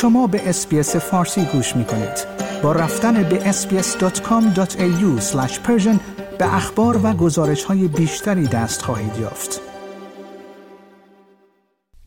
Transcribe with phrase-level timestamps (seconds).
[0.00, 2.26] شما به SBS فارسی گوش می کنید.
[2.62, 5.22] با رفتن به sbs.com.au
[6.38, 9.60] به اخبار و گزارش های بیشتری دست خواهید یافت.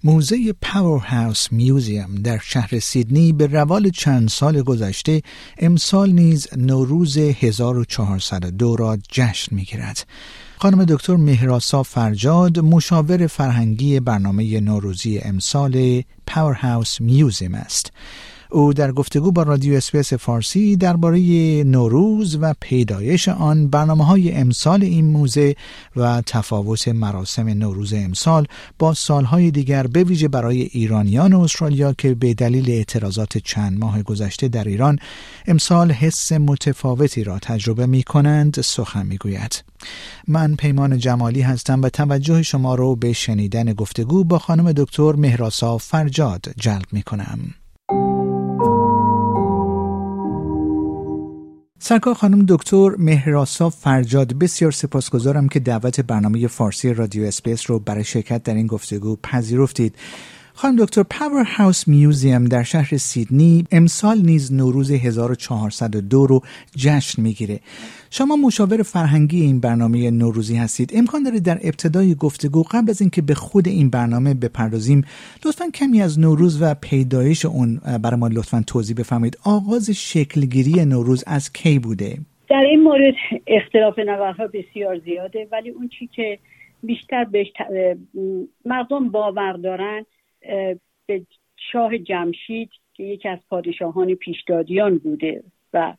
[0.04, 5.21] موزه Powerhouse Museum در شهر سیدنی به روال چند سال گذشته
[5.57, 10.05] امسال نیز نوروز 1402 را جشن می گیرد.
[10.64, 17.91] خانم دکتر مهراسا فرجاد مشاور فرهنگی برنامه نوروزی امسال Powerhouse Museum است.
[18.53, 21.20] او در گفتگو با رادیو اسپیس فارسی درباره
[21.63, 25.55] نوروز و پیدایش آن برنامه های امسال این موزه
[25.95, 28.47] و تفاوت مراسم نوروز امسال
[28.80, 34.47] با سالهای دیگر به ویژه برای ایرانیان استرالیا که به دلیل اعتراضات چند ماه گذشته
[34.47, 34.99] در ایران
[35.47, 39.63] امسال حس متفاوتی را تجربه می کنند سخن می گوید.
[40.27, 45.78] من پیمان جمالی هستم و توجه شما را به شنیدن گفتگو با خانم دکتر مهراسا
[45.78, 47.39] فرجاد جلب می کنم.
[51.86, 58.03] سرکار خانم دکتر مهراسا فرجاد بسیار سپاسگزارم که دعوت برنامه فارسی رادیو SBS رو برای
[58.03, 59.95] شرکت در این گفتگو پذیرفتید.
[60.56, 66.42] خانم دکتر Powerhouse Museum در شهر سیدنی امسال نیز نوروز 1402 رو
[66.78, 67.59] جشن می‌گیره.
[68.12, 70.92] شما مشاور فرهنگی این برنامه نوروزی هستید.
[70.96, 75.02] امکان داره در ابتدای گفتگو قبل از اینکه به خود این برنامه بپردازیم
[75.46, 79.38] لطفا کمی از نوروز و پیدایش اون برای ما لطفا توضیح بفرمایید.
[79.46, 82.18] آغاز شکلگیری نوروز از کی بوده؟
[82.50, 83.14] در این مورد
[83.48, 86.40] اختلاف نظرها بسیار زیاده ولی اون چی که
[86.84, 87.48] بیشتر بهش
[88.66, 90.06] مردم باور دارن
[91.05, 91.22] به
[91.72, 95.94] شاه جمشید که یکی از پادشاهان پیشدادیان بوده و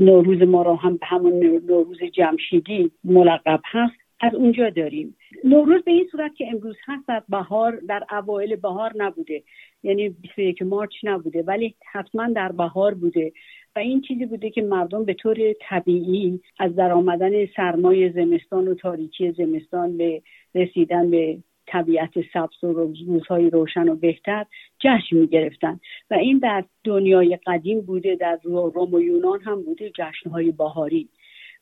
[0.00, 5.16] نوروز ما را هم به همون نوروز جمشیدی ملقب هست از اونجا داریم.
[5.44, 9.42] نوروز به این صورت که امروز هست در بهار در اوایل بهار نبوده.
[9.82, 13.32] یعنی 21 مارچ نبوده ولی حتما در بهار بوده.
[13.76, 18.74] و این چیزی بوده که مردم به طور طبیعی از در آمدن سرمای زمستان و
[18.74, 20.22] تاریکی زمستان به
[20.54, 24.46] رسیدن به طبیعت سبز و روزهای روشن و بهتر
[24.78, 25.80] جشن می گرفتن
[26.10, 31.08] و این در دنیای قدیم بوده در روم و یونان هم بوده جشنهای بهاری.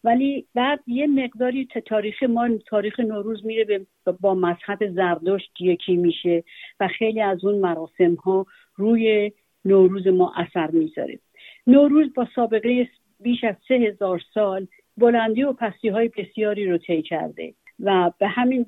[0.05, 3.87] ولی بعد یه مقداری تاریخ ما تاریخ نوروز میره
[4.21, 6.45] با مذهب زردشت یکی میشه
[6.81, 8.47] و خیلی از اون مراسم ها
[8.77, 9.33] روی
[9.65, 11.19] نوروز ما اثر می‌ذاره.
[11.67, 12.89] نوروز با سابقه
[13.21, 17.55] بیش از سه هزار سال بلندی و پستی های بسیاری رو طی کرده.
[17.81, 18.67] و به همین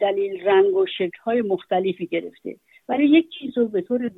[0.00, 2.56] دلیل رنگ و شکل های مختلفی گرفته.
[2.88, 4.10] ولی یک چیز رو به طور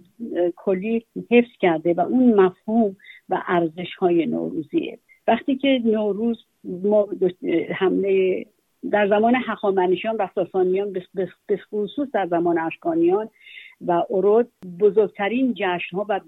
[0.57, 2.97] کلی حفظ کرده و اون مفهوم
[3.29, 4.99] و ارزش های نوروزیه.
[5.27, 7.09] وقتی که نوروز ما
[7.75, 8.47] حمله
[8.91, 10.93] در زمان حقامنشیان و ساسانیان
[11.47, 13.29] به خصوص در زمان اشکانیان
[13.87, 14.49] و ارود
[14.81, 16.21] بزرگترین جشن ها و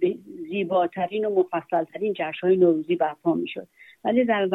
[0.51, 3.69] زیباترین و مفصلترین جشن های نوروزی برپا می شد
[4.05, 4.49] ولی در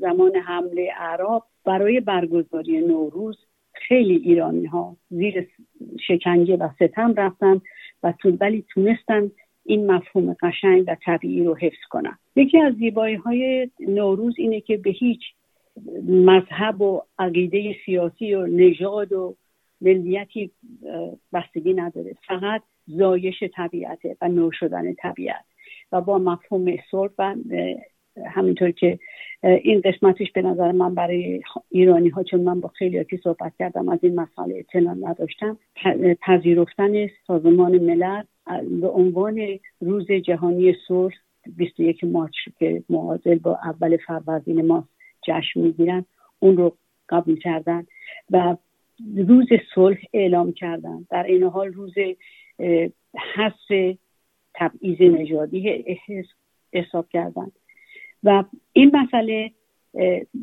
[0.00, 3.38] زمان حمله عرب برای برگزاری نوروز
[3.72, 5.48] خیلی ایرانی ها زیر
[6.06, 7.60] شکنجه و ستم رفتن
[8.02, 9.30] و ولی تونستن
[9.64, 12.18] این مفهوم قشنگ و طبیعی رو حفظ کنن.
[12.36, 15.20] یکی از زیبایی های نوروز اینه که به هیچ
[16.08, 19.36] مذهب و عقیده سیاسی و نژاد و
[19.82, 20.50] ملیتی
[21.32, 22.14] بستگی نداره.
[22.26, 25.44] فقط زایش طبیعته و نو شدن طبیعت.
[25.92, 27.34] و با مفهوم صلح و
[28.26, 28.98] همینطور که
[29.42, 33.88] این قسمتش به نظر من برای ایرانی ها چون من با خیلی که صحبت کردم
[33.88, 35.58] از این مسئله اطلاع نداشتم
[36.22, 38.22] پذیرفتن سازمان ملل
[38.80, 41.14] به عنوان روز جهانی صلح
[41.56, 44.88] 21 مارچ که معادل با اول فروردین ما
[45.28, 46.04] جشن می‌گیرن
[46.38, 46.76] اون رو
[47.08, 47.86] قبول کردن.
[48.30, 48.56] و
[49.16, 51.06] روز صلح اعلام کردن.
[51.10, 51.94] در این حال روز
[53.34, 53.96] حس
[54.54, 55.82] تبعیض نژادی
[56.72, 57.46] حساب کردن.
[58.22, 59.50] و این مسئله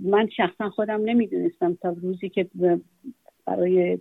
[0.03, 2.47] من شخصا خودم نمی‌دونستم تا روزی که
[3.45, 3.99] برای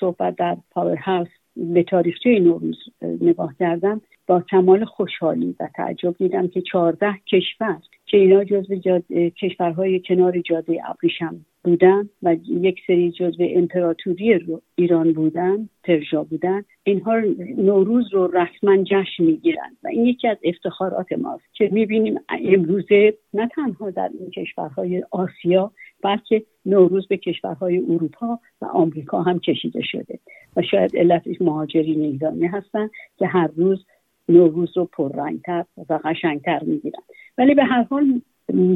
[0.00, 6.48] صحبت در پاور هاوس به تاریخچه نوروز نگاه کردم با کمال خوشحالی و تعجب دیدم
[6.48, 9.00] که چهارده کشور که اینا جزو
[9.30, 17.20] کشورهای کنار جاده ابریشم بودن و یک سری جزو امپراتوری ایران بودن پرژا بودن اینها
[17.58, 23.48] نوروز رو رسما جشن می‌گیرن و این یکی از افتخارات ماست که می‌بینیم امروزه نه
[23.48, 25.72] تنها در این کشورهای آسیا
[26.02, 30.18] بلکه نوروز به کشورهای اروپا و آمریکا هم کشیده شده
[30.56, 33.84] و شاید علتش مهاجرین ایرانی هستن که هر روز
[34.28, 37.02] نوروز رو پررنگتر و قشنگتر می‌گیرن.
[37.38, 38.20] ولی به هر حال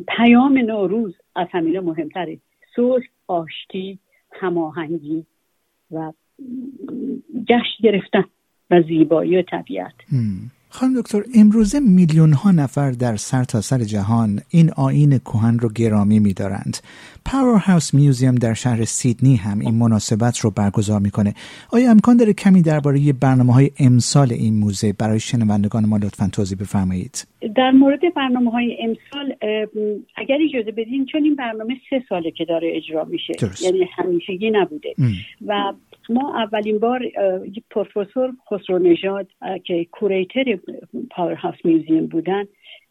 [0.08, 2.38] پیام نوروز از همینه مهمتره.
[2.76, 3.98] صلح آشتی
[4.32, 5.26] هماهنگی
[5.90, 6.12] و
[7.48, 8.24] جشن گرفتن
[8.70, 9.94] و زیبایی و طبیعت.
[10.74, 16.18] خانم دکتر امروزه میلیون ها نفر در سرتاسر سر جهان این آین کهن رو گرامی
[16.18, 16.76] میدارند.
[17.24, 21.34] Powerhouse Museum در شهر سیدنی هم این مناسبت رو برگزار می‌کنه.
[21.72, 26.58] آیا امکان داره کمی درباره برنامه های امسال این موزه برای شنوندگان ما لطفا توضیح
[26.58, 27.26] بفرمایید؟
[27.56, 29.34] در مورد برنامه های امسال
[30.16, 33.62] اگر اجازه بدین چون این برنامه سه ساله که داره اجرا میشه درست.
[33.62, 34.94] یعنی همیشگی نبوده
[35.46, 35.72] و
[36.08, 37.02] ما اولین بار
[37.70, 39.26] پروفسور خسرو نژاد
[39.64, 40.58] که curator
[41.10, 42.44] Powerhouse Museum بودن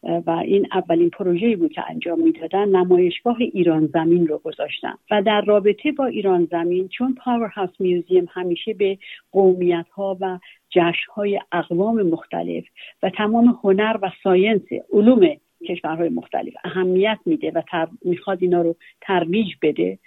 [0.04, 4.94] و این اولین پروژه‌ای بود که انجام می‌دادن نمایشگاه ایران زمین رو گذاشتن.
[5.12, 8.98] و در رابطه با ایران زمین چون Powerhouse Museum همیشه به
[9.31, 12.63] قومیت ها و جشن های اقوام مختلف
[13.04, 14.62] و تمام هنر و science
[14.94, 15.28] علوم
[15.68, 20.00] کشورهای مختلف اهمیت میده و می‌خواد اینا رو ترویج بده.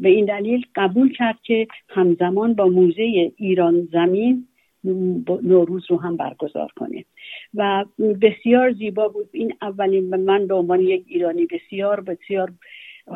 [0.00, 4.46] به این دلیل قبول کرد که همزمان با موزه ایران زمین
[5.42, 7.04] نوروز رو هم برگزار کنه.
[7.54, 7.84] و
[8.22, 9.28] بسیار زیبا بود.
[9.32, 12.52] این اولین من به عنوان یک ایرانی بسیار بسیار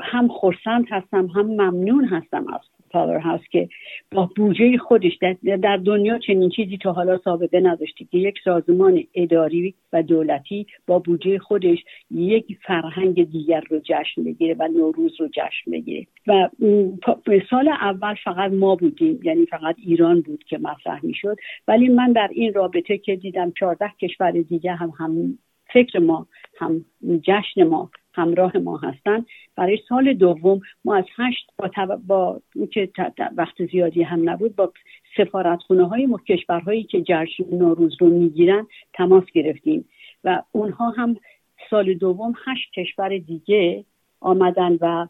[0.02, 2.60] هم خورسند هستم هم ممنون هستم از
[2.94, 3.68] پاور هاوس که
[4.12, 5.12] با بودجه خودش
[5.62, 10.98] در دنیا چنین چیزی تا حالا سابقه نداشتی که یک سازمان اداری و دولتی با
[10.98, 11.78] بودجه خودش
[12.10, 16.06] یک فرهنگ دیگر رو جشن بگیره و نوروز رو جشن بگیره.
[16.26, 16.48] و
[17.50, 21.36] سال اول فقط ما بودیم یعنی فقط ایران بود که مطرح می‌شد.
[21.68, 25.38] ولی من در این رابطه که دیدم چهارده کشور دیگه هم هم
[25.72, 26.26] فکر ما
[26.58, 26.84] هم
[27.22, 29.24] جشن ما همراه ما هستن.
[29.56, 31.70] برای سال دوم ما از هشت با,
[32.06, 32.40] با
[32.72, 32.88] که
[33.36, 34.72] وقت زیادی هم نبود با
[35.16, 39.84] سفارتخونه های کشورهایی که جشن نوروز رو می‌گیرن تماس گرفتیم.
[40.24, 41.16] و اونها هم
[41.70, 43.84] سال دوم هشت کشور دیگه
[44.20, 45.06] آمدن و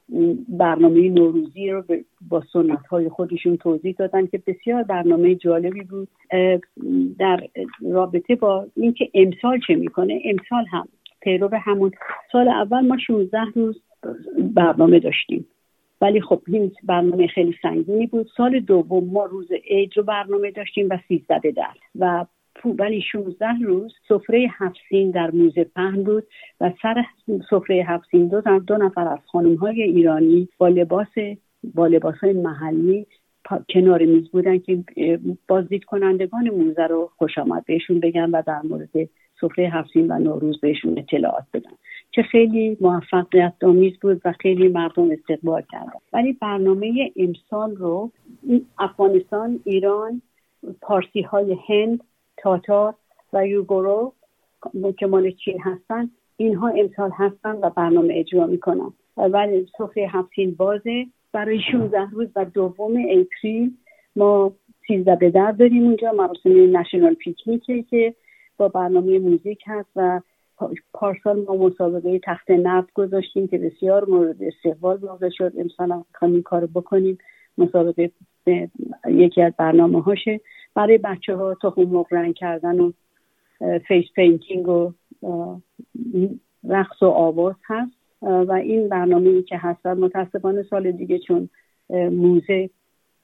[0.48, 1.84] برنامه نوروزی رو
[2.28, 6.08] با سنت های خودشون توضیح دادن که بسیار برنامه جالبی بود.
[7.18, 7.40] در
[7.82, 10.88] رابطه با اینکه امسال چه می‌کنه؟ امسال هم
[11.24, 11.90] پیرو همون
[12.32, 13.82] سال اول ما 16 روز
[14.54, 15.46] برنامه داشتیم.
[16.00, 18.26] ولی خب این برنامه خیلی سنگینی بود.
[18.36, 22.26] سال دوم ما روز عید رو برنامه داشتیم و 13 به در و
[22.64, 26.24] ولی 16 روز سفره هفسین در موزه پهن بود
[26.60, 27.04] و سر
[27.50, 31.14] سفره هفسین دو, دو نفر از خانم های ایرانی با لباس
[31.74, 33.06] با لباس های محلی
[33.70, 34.78] کنار میز بودن که
[35.48, 39.08] بازدید کنندگان موزه رو خوش آمد بهشون بگن و در مورد
[39.40, 41.70] سفره هفتین و نوروز بهشون اطلاعات بدن
[42.12, 45.98] که خیلی موفقیت آمیز بود و خیلی مردم استقبال کردن.
[46.12, 48.10] ولی برنامه امسال رو
[48.78, 50.22] افغانستان ایران
[50.80, 52.00] پارسی های هند
[52.36, 52.94] تاتار
[53.32, 54.12] و یوگورو
[54.98, 58.92] که مال چین هستن اینها امسال هستن و برنامه اجرا می‌کنن.
[59.16, 63.72] ولی سفره هفتین بازه برای 16 روز و دوم اپریل
[64.16, 64.52] ما
[64.86, 68.14] سیزده به در داریم اونجا مراسم نشنال پیکنیکه که
[68.56, 70.20] با برنامه موزیک هست و
[70.92, 75.52] پارسال ما مسابقه تخت نفت گذاشتیم که بسیار مورد استقبال واقع شد.
[75.58, 77.18] امسال هم این کار بکنیم.
[77.58, 78.10] مسابقه
[79.06, 80.40] یکی از برنامه هاشه
[80.74, 82.92] برای بچه ها تخم رنگ کردن و
[83.88, 84.92] face painting و
[86.68, 87.92] رقص و آواز هست.
[88.22, 91.48] و این برنامه ای که هست متاسفانه سال دیگه چون
[91.90, 92.70] موزه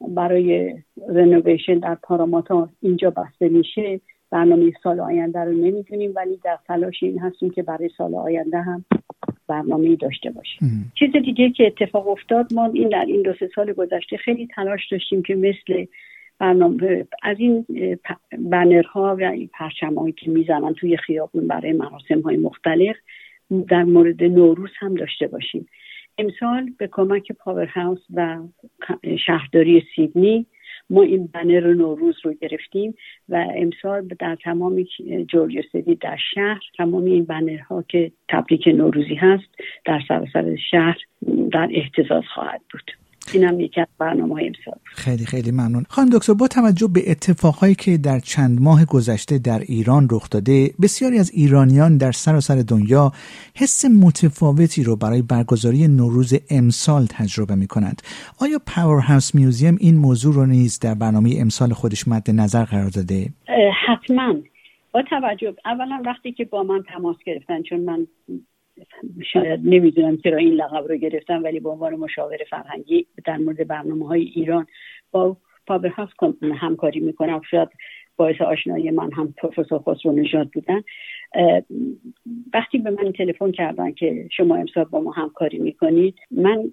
[0.08, 0.74] برای
[1.08, 4.00] renovation در پاراماتا اینجا بسته میشه.
[4.30, 8.84] برنامه سال آینده رو نمی‌دونیم ولی در تلاش این هستیم که برای سال آینده هم
[9.48, 10.92] برنامه داشته باشیم.
[10.94, 14.88] چیز دیگه که اتفاق افتاد ما این در این دو سه سال گذشته خیلی تلاش
[14.92, 15.86] داشتیم که مثل
[16.38, 17.66] برنامه از این
[18.38, 22.96] بنرها و این پرچم که می‌زنن توی خیابون برای مراسم های مختلف
[23.68, 25.66] در مورد نوروز هم داشته باشیم.
[26.18, 28.38] امسال به کمک پاور هاوس و
[29.26, 30.46] شهرداری سیدنی
[30.90, 32.94] ما این بنر نوروز رو گرفتیم
[33.28, 34.84] و امسال در تمام
[35.28, 39.48] جورجیا سیدی در شهر تمام این بنرها که تبریک نوروزی هست
[39.84, 40.98] در سراسر شهر
[41.52, 42.99] در احتزاز خواهد بود.
[43.32, 44.78] این هم یکی از برنامه های امسال.
[44.84, 45.84] خیلی خیلی ممنون.
[45.88, 50.70] خانم دکتر با توجه به اتفاقهایی که در چند ماه گذشته در ایران رخ داده
[50.82, 53.12] بسیاری از ایرانیان در سراسر سر دنیا
[53.56, 58.02] حس متفاوتی رو برای برگزاری نوروز امسال تجربه می کنند
[58.40, 62.90] آیا پاور هاوس میوزیم این موضوع رو نیز در برنامه امسال خودش مد نظر قرار
[62.90, 63.28] داده؟
[63.86, 64.34] حتما.
[64.92, 68.06] با توجه اولا وقتی که با من تماس گرفتن چون من
[69.32, 74.06] شاید نمی‌دونم چرا این لقب رو گرفتم ولی به عنوان مشاور فرهنگی در مورد برنامه
[74.06, 74.66] های ایران
[75.10, 75.36] با
[75.68, 76.10] هاوس
[76.54, 77.40] همکاری می‌کنم.
[77.50, 77.68] شاید
[78.16, 80.82] باعث آشنایی من هم پروفسور خسرو نژاد بودن.
[82.54, 86.72] وقتی به من تلفن کردن که شما امسال با ما همکاری می‌کنید من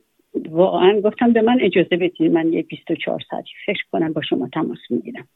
[0.49, 4.79] واقعا گفتم به من اجازه بدید من یه 24 ساعتی فکر کنم با شما تماس
[4.89, 5.27] می‌گیرم.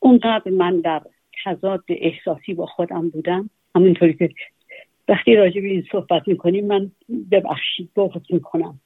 [0.00, 1.02] اونقدر من در
[1.44, 3.50] تضاد احساسی با خودم بودم.
[3.76, 4.30] همونطوری که
[5.08, 6.90] وقتی راجع به این صحبت می‌کنیم من
[7.30, 8.80] ببخشید بغض می‌کنم.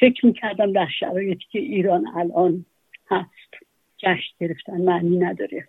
[0.00, 2.64] فکر می‌کردم در شرایطی که ایران الان
[3.10, 3.54] هست
[3.98, 5.68] جشن گرفتن معنی نداره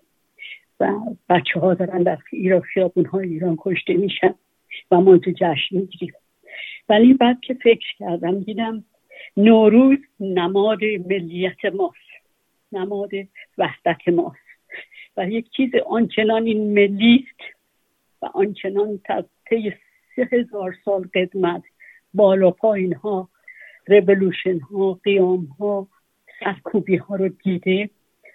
[0.80, 0.94] و
[1.30, 4.36] بچه ها دارن در ایران خیابون های ایران کشته میشن
[4.92, 6.14] و ما تو جشن می‌گیریم.
[6.90, 8.84] ولی بعد که فکر کردم دیدم
[9.38, 11.96] نوروز نماد ملیت ماست
[12.72, 13.12] نماد
[13.58, 14.46] وحدت ماست.
[15.18, 17.28] و یک چیز آنچنان این ملی
[18.22, 19.00] و آنچنان
[19.50, 19.74] طی
[20.16, 21.64] سه هزار سال قدمت
[22.14, 23.30] بالا پایین ها
[23.88, 25.88] رولوشن ها قیام ها
[26.40, 27.90] سرکوبی ها رو دیده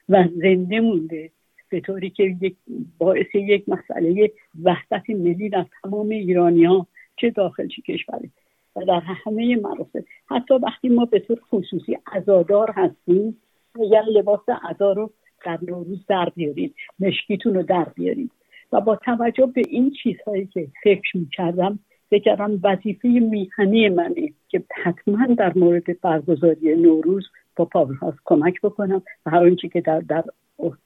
[0.09, 1.31] و زنده مونده.
[1.69, 2.57] به طوری که یک
[2.99, 6.87] باعث یک مسئله وحدت ملی در تمام ایرانی ها
[7.17, 8.31] چه داخل چه کشوری
[8.77, 10.05] و در همه مراسم.
[10.27, 13.37] حتی وقتی ما به طور خصوصی ازادار هستیم
[13.81, 15.11] اگر لباس عزا رو
[15.45, 18.31] در نوروز در بیارید مشکیتون رو در بیارید
[18.73, 21.79] و با توجه به این چیزهایی که فکر می‌کردم
[22.11, 29.31] بگرم وظیفه میهنی منه که حتما در مورد برگزاری نوروز با پاورهاوس کمک بکنم و
[29.31, 30.25] هر آنچه که در در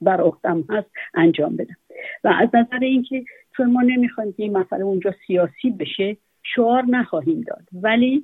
[0.01, 1.75] بر عهدم هست انجام بدم.
[2.23, 3.23] و از نظر اینکه
[3.57, 7.63] چون ما نمی‌خوایم که این مسئله اونجا سیاسی بشه شعار نخواهیم داد.
[7.73, 8.23] ولی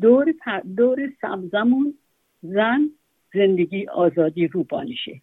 [0.00, 0.34] دور
[0.76, 1.94] دور سبزمون
[2.42, 2.90] زن
[3.34, 5.20] زندگی آزادی روبانشه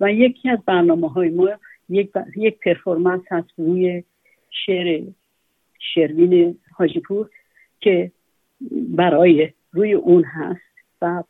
[0.00, 1.48] و یکی از برنامه های ما
[1.90, 4.04] یک, یک پرفورمنس هست روی
[4.50, 5.02] شعر
[5.78, 7.30] شروین حاجیپور
[7.80, 8.12] که
[8.70, 10.60] برای روی اون هست
[11.02, 11.22] و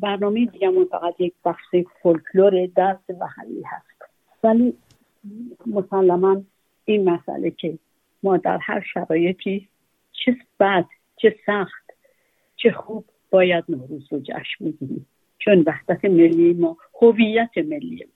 [0.00, 1.64] برنامه دیگه فقط یک بخش
[2.02, 4.12] فولکلور دست و حلی هست.
[4.44, 4.74] ولی
[5.66, 6.42] مسلما
[6.84, 7.78] این مسئله که
[8.22, 9.68] ما در هر شرایطی
[10.12, 10.84] چه بد
[11.16, 11.90] چه سخت
[12.56, 15.06] چه خوب باید نوروز رو جشن بگیریم.
[15.38, 18.06] چون وحدت ملی ما هویت ملی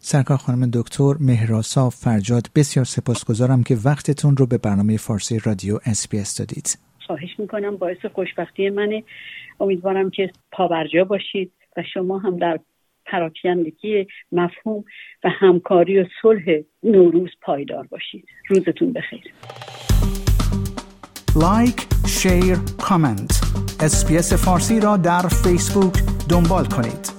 [0.00, 6.38] سرکار خانم دکتر مهراسا فرجاد بسیار سپاسگزارم که وقتتون رو به برنامه فارسی رادیو اس
[6.38, 6.78] دادید.
[7.06, 9.04] خواهش می‌کنم باعث خوشبختی منه.
[9.60, 12.58] امیدوارم که پابرجا باشید و شما هم در
[13.06, 14.84] پراکندگی مفهوم
[15.24, 16.42] و همکاری و صلح
[16.82, 18.24] نوروز پایدار باشید.
[18.48, 19.32] روزتون بخیر.
[21.36, 23.40] like share comment
[23.80, 25.94] SBS فارسی را در فیسبوک
[26.30, 27.17] دنبال کنید.